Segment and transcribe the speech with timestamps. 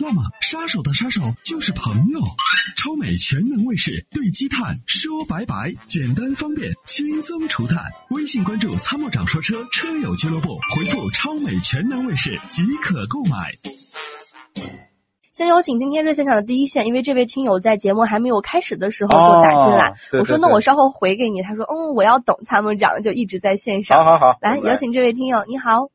[0.00, 2.20] 那么杀手的杀手就是朋友。
[2.76, 7.90] 超美全能卫士对积碳说拜拜，简单方便，轻松除碳。
[8.10, 13.52] 微信关注“参谋长说车车友俱乐部”，回复“超美全能卫士”即可购买。
[15.32, 24.04] 先有请今天热线上的第一线，因为这位听友在节目还没有开始的时候就打进来，哦对对我说那我稍后回给你，他说嗯我要等参谋长，就一直在线上。
[24.04, 25.90] 好好好，来有请这位听友，你好，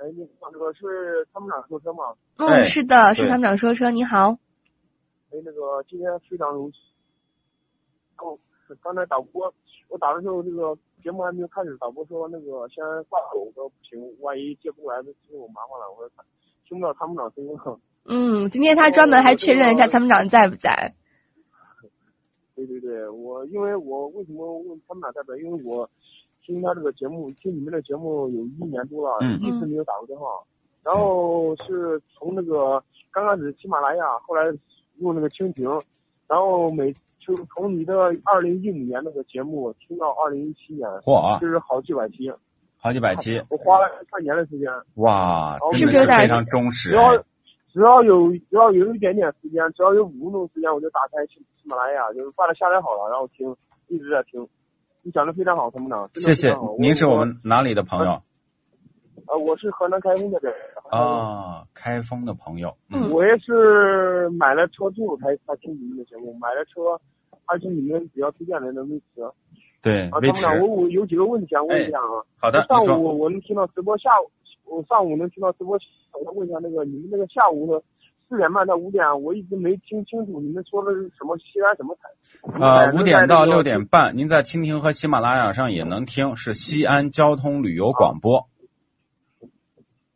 [0.00, 2.14] 哎，你好，这个是参谋长说车吗？
[2.38, 4.38] 嗯哎是的，是对参谋长说车，你好，
[5.30, 6.80] 哎，那个今天非常荣幸。
[8.16, 8.38] 哦，
[8.80, 9.52] 刚才导播，
[9.90, 15.92] 我打的时候，这个节目还没有开始，导播说那个先挂了，我说不行，万一接不过来，这就麻烦了。
[15.92, 16.24] 我说
[16.66, 17.78] 听不到参谋长声音了。
[18.06, 20.94] 嗯，今天他专门还确认了一下参谋长在不在，
[22.56, 25.38] 对对对，我因为我为什么问参谋长在不在？
[25.38, 25.90] 因为我
[26.50, 30.26] 听他这个节目，听你们的节目有一年多了，嗯一直没有打过电话。
[30.84, 34.42] 然后是从那个刚开始喜马拉雅，后来
[34.98, 35.80] 用那个蜻蜓，
[36.26, 42.32] 然后每就从你的二零一五年那个节目听到二零一七年，嚯，就是好几百期，
[42.78, 44.68] 好几百期，我花了半年的时间。
[44.96, 46.96] 哇，是不是非常忠实只？
[46.96, 47.22] 要哎
[47.72, 53.54] 只要有只要有一点点时间，只要有五分钟时间，我就打开喜喜马拉雅，就是把它下载好了，然后听，
[53.86, 54.40] 一直在听。
[55.02, 58.20] 你讲的非常好，参谋长，谢谢您是我们哪里的朋友？
[59.26, 60.54] 呃，我是河南开封这人。
[60.90, 67.00] 啊，开封的朋友，嗯，嗯我也是买了车之后才才听你们的节目，买了车，
[67.46, 69.22] 而且你们比较推荐的那威驰。
[69.80, 72.20] 对，啊，威驰，参谋长，我我有几个问题想问一下啊。
[72.38, 74.30] 好的，上午我能听到直播，下午
[74.66, 75.78] 我上午能听到直播，
[76.12, 77.82] 我想问一下那个你们那个下午的
[78.30, 82.60] 四点半到五点，我一直没听清楚你们说的是什么西安什么台？
[82.60, 83.86] 呃，五点到六点。
[83.86, 88.46] 半，您在蜻蜓和喜马拉雅上也能听，是西安交通旅游广播。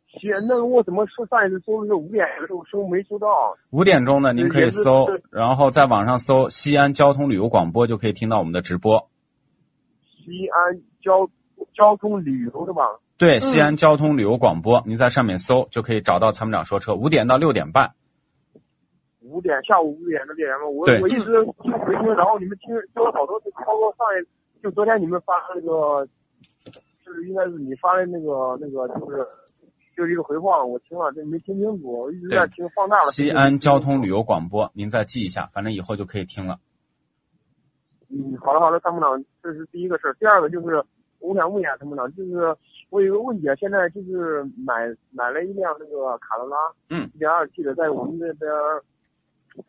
[0.07, 3.27] 西安那个我怎么说上一次搜的是五点的时候收没收到？
[3.69, 9.09] 五点钟呢，您可以搜，然后在网上搜西安交通旅游广播，就可以听到我们的直播。
[10.23, 11.29] 西安交
[11.75, 12.83] 交通旅游是吧？
[13.17, 16.95] 对，嗯西安交通旅游广播，您在上面搜就可以找到参谋长说车。
[16.95, 17.91] 五点到六点半，
[19.29, 26.07] 五点下午五点的点嘛，我我一直听回听，然后你们听听了好多次，包括上一就昨天你们发的那个，
[27.05, 29.25] 就是应该是你发的那个那个就是
[29.95, 33.11] 就是一个回放，我听了这没听清楚，我一直在听放大了。
[33.11, 36.57] 西安交通旅游广播，您再记一下，反正以后就可以听了。
[38.09, 40.13] 嗯，好的好的，参谋长，这是第一个事儿。
[40.19, 40.83] 第二个就是
[41.19, 42.55] 我想问一下参谋长，就是
[42.89, 46.57] 我有一个问题啊，现在就是买买了一辆那个卡罗拉，
[46.89, 48.83] 嗯，一点二 T 的，在我们这边儿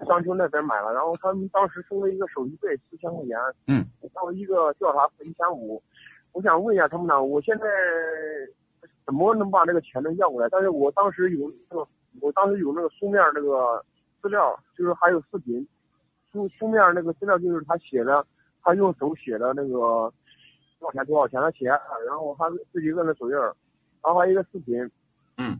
[0.06, 5.82] 商丘那边买了，然后他们当时收了一个手续费四千块钱，嗯，然后一个调查费一千五。
[6.32, 7.64] 我想问一下他们呢，我现在
[9.04, 10.48] 怎么能把这个钱能要过来？
[10.50, 11.88] 但是我当时有那个，
[12.20, 13.82] 我当时有那个书面那个
[14.20, 15.66] 资料，就是还有视频，
[16.32, 18.26] 书书面那个资料就是他写的，
[18.62, 20.12] 他用手写的那个
[20.78, 21.66] 多少钱多少钱的写，
[22.06, 23.54] 然后他自己摁的手印儿，
[24.02, 24.90] 然后还有一个视频。
[25.38, 25.58] 嗯。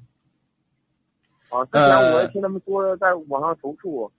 [1.50, 4.10] 啊，之前我呃也听他们说在网上投诉，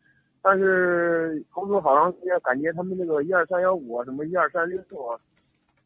[0.42, 5.20] 但是投诉好长时间，感觉他们那个一二三幺五啊，什么一二三六六啊，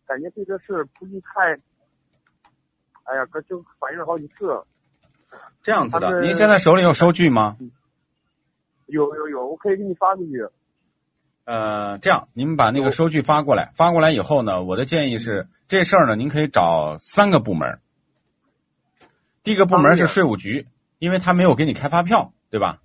[0.05, 1.53] 感觉对这事不是太，
[3.03, 4.61] 哎呀，哥就反映了好几次。
[5.63, 7.57] 这样子的，您现在手里有收据吗？
[8.87, 10.45] 有有有，我可以给你发出去。
[11.45, 17.79] 呃，这样，您把那个收据发过来，发过来以后呢，我的建议是，这事儿呢，您可以找三个部门。
[19.43, 20.67] 第一个部门是税务局，
[21.01, 22.77] 因为他没有给你开发票，对吧？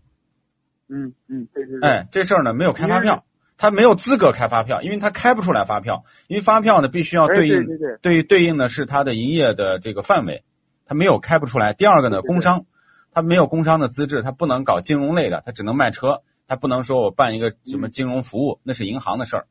[0.89, 1.87] 嗯嗯，对对对。
[1.87, 3.25] 哎，这事儿呢没有开发票，
[3.59, 7.67] 他没有资格开发票，因为他开不出来发票，因为发票呢必须要哎对应
[8.01, 10.45] 对对应的是他的营业的这个范围，
[10.87, 11.75] 他没有开不出来。
[11.75, 12.65] 第二个呢，工商，
[13.13, 19.47] 他没有工商的资质，他不能搞金融类的，他只能卖车，他不能说我办一个什么金融服务，那是银行的事儿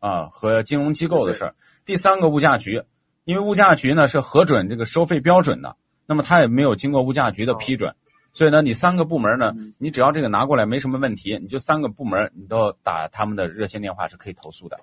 [0.00, 1.54] 啊和金融机构的事儿。
[1.84, 2.84] 第三个物价局，
[3.24, 5.76] 因为物价局呢是核准这个收费标准的，
[6.06, 7.94] 那么他也没有经过物价局的批准。
[8.36, 14.80] 所以呢，你三个部门呢嗯，你只要这个拿过来没什么问题，你就三个部门你都打他们的热线电话是可以投诉的。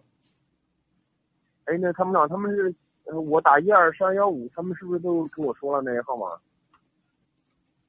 [1.65, 2.73] 哎，那参谋长，他们是
[3.05, 6.41] 呃我打一二三幺五，他们是不是都跟我说了那些号码？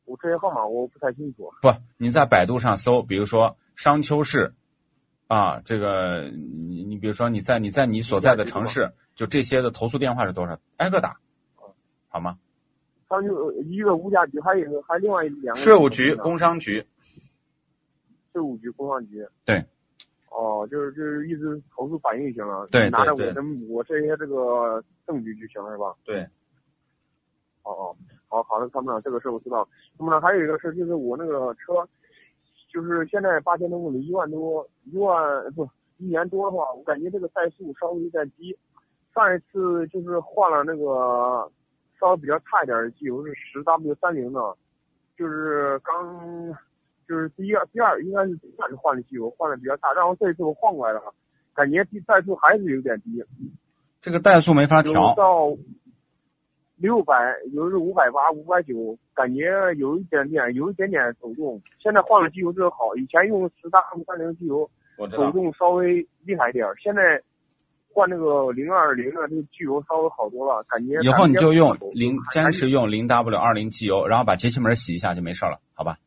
[0.04, 1.50] 我这些号码我不太清楚。
[1.62, 4.52] 不，你在百度上搜，比如说商丘市
[5.28, 11.16] 啊，这个你你比如说你在你在你所在的城市，就这些的投诉电话是多少，挨个打，
[12.10, 12.36] 好吗？
[13.08, 16.84] 他商就一个物价局，还有一个还另外两个税务局、工工商局，
[18.32, 19.26] 税务局、工商局。
[19.44, 19.64] 对。
[20.30, 25.94] 哦，就是就是一直投诉反映就行了，对对拿着我的我这些这个证据就行了，是吧？
[26.04, 26.26] 对。
[27.62, 27.96] 哦哦，
[28.28, 29.68] 好好的，参谋长，这个事我知道。
[29.96, 31.88] 参谋长，还有一个事就是我那个车，
[32.68, 35.14] 就是现在八千多公里，一万多，一万
[35.52, 35.64] 不
[35.98, 38.58] 一年多的话，我感觉这个怠速稍微有点低。
[39.14, 41.48] 上一次就是换了那个
[42.04, 44.38] 稍微比较差一点的机油，是十 W 三零的，
[45.16, 46.54] 就是刚
[47.08, 51.00] 就是第一第二应该是第二次换的机油，换的比较差，然后这一次我换过来了，
[51.54, 53.24] 感觉第怠速还是有点低，
[54.02, 55.56] 这个怠速没法有调，到
[56.76, 57.14] 六百，
[57.54, 61.58] 有的是五百八、五百九，感觉有一点点有一点点抖动。
[61.78, 64.68] 现在换了机油之后好，以前用十 W 三零机油
[64.98, 67.22] 抖动稍微厉害一点儿，现在
[67.94, 75.98] 换那个零二零的这个机油稍微好多了，感觉以后你就用零，坚持用零 W 二零机油，然后把节气门洗一下就没事了，好吧？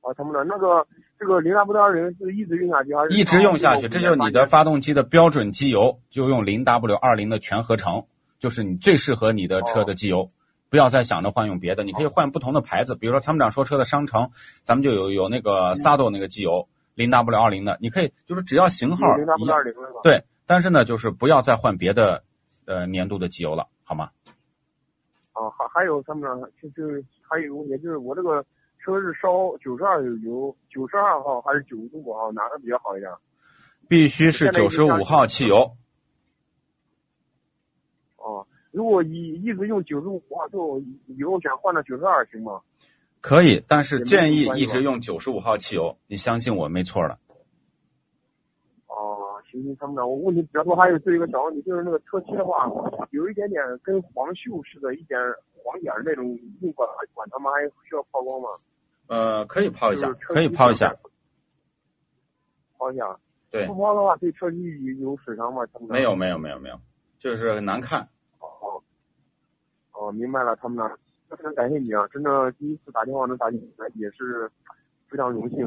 [0.00, 0.86] 啊，参谋长那个
[1.18, 8.06] 这个零 W 二零是一直用下去还是一直用下去，这就是你的发动机的标准机油，就用零 W 二零的全合成，
[8.38, 10.28] 就是你最适合你的车的机油。
[10.68, 14.30] 不要再想着换用别的，你可以换不同的牌子，比如说参谋长说车的商城，
[14.64, 16.66] 咱们就有有那个 Sado 那个机油
[16.96, 19.74] 零 W 二零的，你可以就是只要型号零一 W 样二零？
[20.02, 22.22] 对，但是呢，就是不要再换别的
[22.66, 24.10] 呃年度的机油了，好吗？
[25.32, 28.44] 啊，还还有他们呢，就就是还有一个问题，就是我这个
[28.78, 33.10] 车是烧九十二油，九十二号还是九十五号，哪个比较好一点？
[33.88, 35.76] 必须是九十五号汽油，
[38.16, 42.62] 哦、如果一一直用九十五号之后，以后想换到九十二行吗？
[43.20, 47.18] 可以，但是建议一直用九十五号汽油，你相信我，没错的。
[49.56, 52.68] 哦，行行，参谋长，我问题比较多，还有最后一个小问题，就是那个车漆的话，
[53.10, 55.18] 有一点点跟黄锈似的，一点
[55.54, 56.26] 黄点那种，
[56.60, 57.50] 用管管它们？
[57.52, 58.48] 还需要抛光吗？
[59.08, 60.94] 呃，可以抛一下，可以抛一下。，
[62.78, 63.16] 抛一下。
[63.50, 65.64] 对不，抛的话对车漆有有损伤吗？
[65.66, 66.78] 参谋长没有没有没有没有，
[67.18, 68.08] 就是难看。
[68.40, 68.82] 哦，
[69.92, 70.98] 哦，明白了，参谋长，
[71.30, 72.06] 非常感谢你啊！
[72.08, 74.50] 真的第一次打电话能打进来，也是
[75.08, 75.58] 非常荣幸。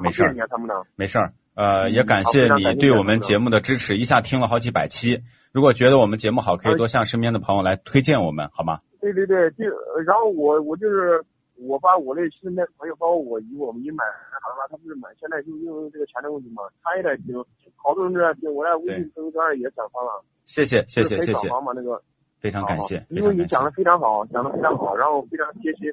[0.00, 0.84] 没事儿谢谢你啊，参谋长。
[0.96, 5.20] 没事儿，呃，嗯也感谢你对我们节目的支持，一下听了好几百期。
[5.52, 8.80] 如果觉得我们节目好，可以多向身边的朋友来推荐我们，好吗？
[8.98, 11.22] 对对对，就呃然后我我就是
[11.58, 14.02] 我把我那身边朋友，包括我姨，我们姨买
[14.40, 17.36] 好了吧，他不是买，现在就因为这个钱的问题嘛，他也在听，
[17.76, 22.00] 好多人都在听，我在微信朋友圈也转发了，谢谢谢谢谢谢，转发嘛那个，
[22.40, 23.34] 非常感谢，因为。
[23.34, 25.92] 你讲的非常好，讲的非常好，然后非常贴心。